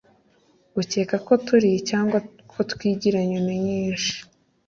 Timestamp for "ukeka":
0.81-1.15